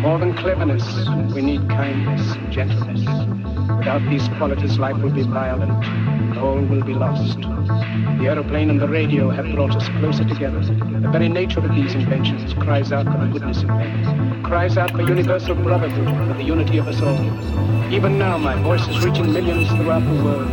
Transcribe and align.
More 0.00 0.18
than 0.18 0.34
cleverness, 0.34 1.06
we 1.34 1.42
need 1.42 1.68
kindness 1.68 2.34
and 2.34 2.50
gentleness. 2.50 3.00
Without 3.76 4.00
these 4.08 4.26
qualities, 4.38 4.78
life 4.78 4.96
will 4.96 5.10
be 5.10 5.24
violent, 5.24 5.84
and 5.84 6.38
all 6.38 6.58
will 6.58 6.82
be 6.82 6.94
lost. 6.94 7.38
The 7.38 8.28
aeroplane 8.28 8.70
and 8.70 8.80
the 8.80 8.88
radio 8.88 9.28
have 9.28 9.44
brought 9.54 9.76
us 9.76 9.86
closer 10.00 10.24
together. 10.24 10.60
The 10.60 11.10
very 11.12 11.28
nature 11.28 11.60
of 11.60 11.74
these 11.74 11.94
inventions 11.94 12.54
cries 12.54 12.92
out 12.92 13.12
for 13.12 13.18
the 13.18 13.26
goodness 13.26 13.62
of 13.62 13.68
men, 13.68 14.42
cries 14.42 14.78
out 14.78 14.90
for 14.92 15.02
universal 15.02 15.54
brotherhood, 15.54 16.08
for 16.28 16.34
the 16.34 16.44
unity 16.44 16.78
of 16.78 16.88
us 16.88 17.02
all. 17.02 17.92
Even 17.92 18.18
now, 18.18 18.38
my 18.38 18.54
voice 18.62 18.88
is 18.88 19.04
reaching 19.04 19.30
millions 19.30 19.68
throughout 19.68 20.00
the 20.00 20.24
world. 20.24 20.48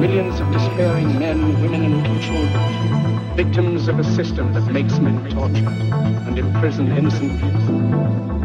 Millions 0.00 0.38
of 0.38 0.52
despairing 0.52 1.18
men, 1.18 1.60
women, 1.60 1.82
and 1.82 2.02
little 2.02 2.20
children, 2.20 3.36
victims 3.36 3.88
of 3.88 3.98
a 3.98 4.04
system 4.04 4.52
that 4.52 4.72
makes 4.72 5.00
men 5.00 5.28
torture 5.30 5.68
and 6.28 6.38
imprison 6.38 6.92
innocent 6.96 7.32
people. 7.40 8.35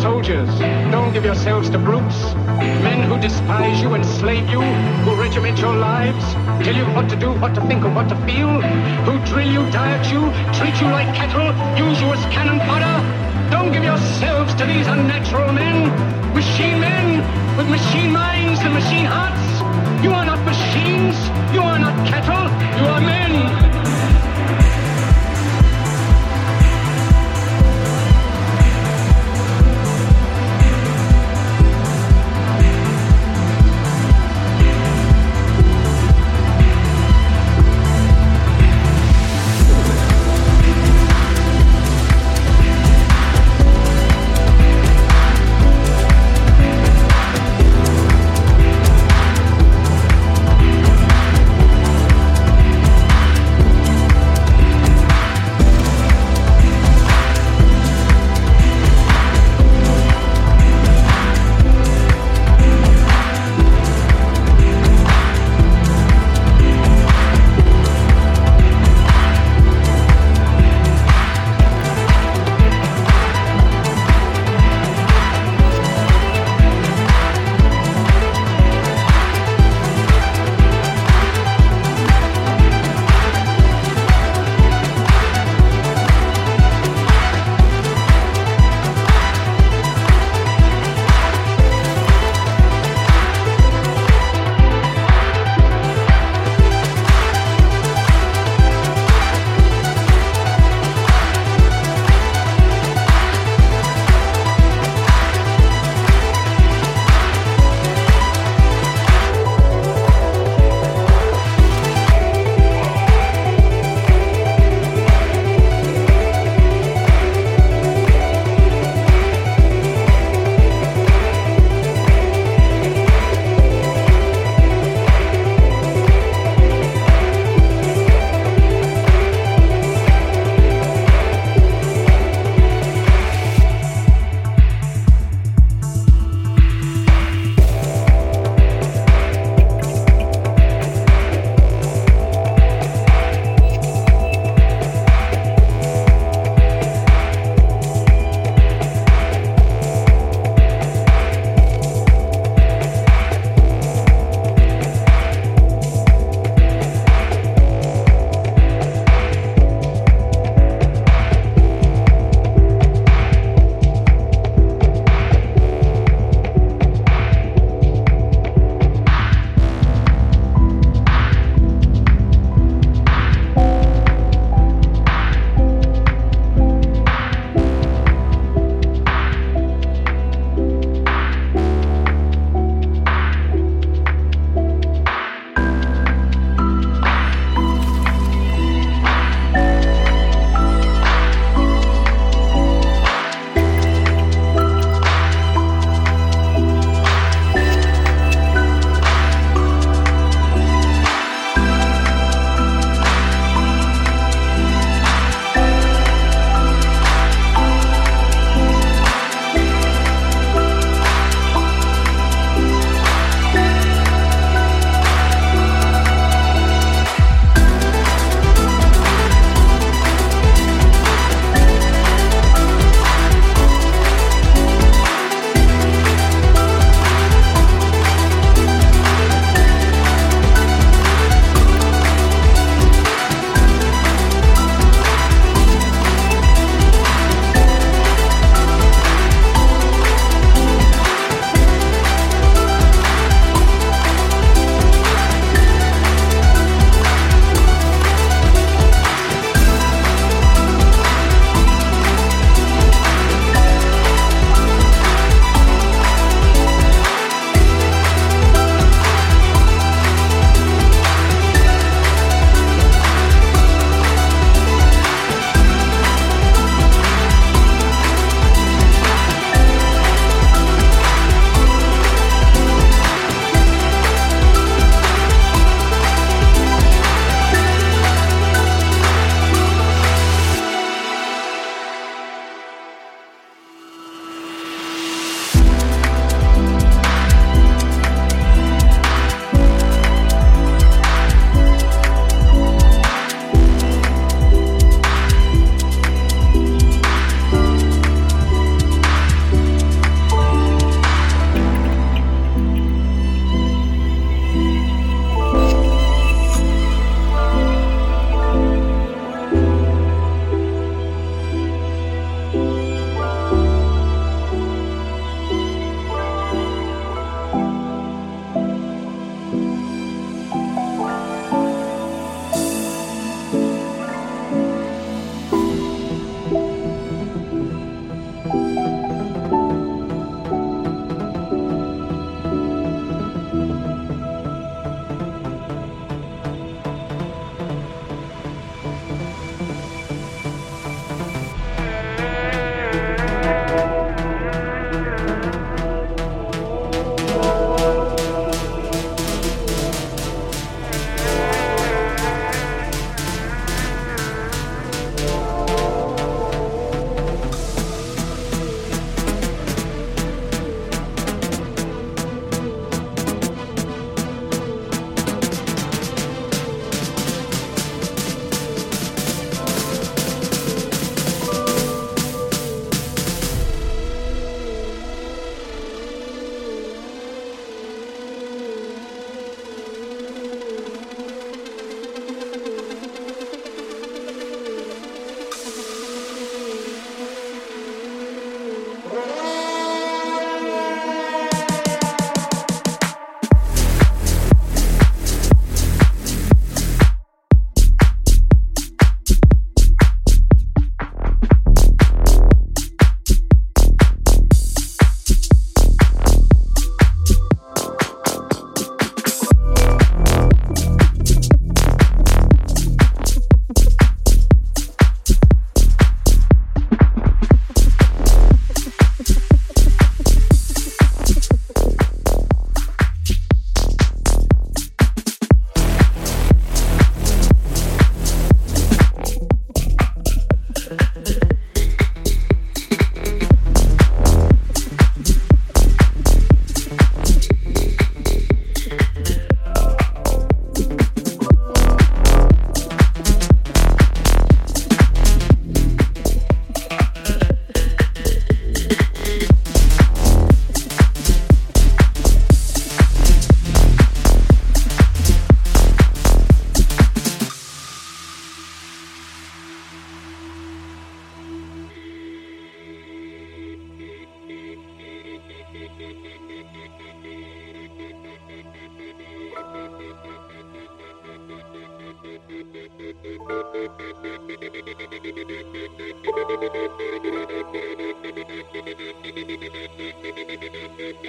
Soldiers, 0.00 0.48
don't 0.90 1.12
give 1.12 1.26
yourselves 1.26 1.68
to 1.70 1.78
brutes. 1.78 2.34
Men 2.80 3.02
who 3.02 3.20
despise 3.20 3.82
you, 3.82 3.94
enslave 3.94 4.48
you, 4.48 4.62
who 5.04 5.14
regiment 5.20 5.58
your 5.58 5.76
lives, 5.76 6.24
tell 6.64 6.74
you 6.74 6.86
what 6.96 7.10
to 7.10 7.16
do, 7.16 7.32
what 7.32 7.54
to 7.54 7.60
think, 7.66 7.84
or 7.84 7.90
what 7.90 8.08
to 8.08 8.16
feel, 8.24 8.62
who 9.04 9.18
drill 9.26 9.46
you, 9.46 9.70
diet 9.70 10.10
you, 10.10 10.22
treat 10.56 10.80
you 10.80 10.88
like 10.88 11.14
cattle, 11.14 11.52
use 11.76 12.00
you 12.00 12.06
as 12.14 12.24
cannon 12.32 12.58
fodder. 12.60 12.96
Don't 13.50 13.72
give 13.72 13.84
yourselves 13.84 14.54
to 14.54 14.64
these 14.64 14.86
unnatural 14.86 15.52
men, 15.52 15.90
machine 16.32 16.80
men 16.80 17.56
with 17.58 17.68
machine 17.68 18.10
minds 18.10 18.60
and 18.60 18.72
machine 18.72 19.04
hearts. 19.04 19.44
You 20.02 20.12
are 20.12 20.24
not 20.24 20.42
machines, 20.46 21.16
you 21.52 21.60
are 21.60 21.78
not 21.78 21.94
cattle, 22.08 22.48
you 22.80 22.88
are 22.88 23.00
men. 23.02 23.79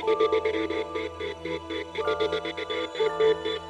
Thank 0.03 0.21
you. 3.45 3.60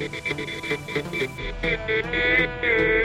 You. 0.00 0.08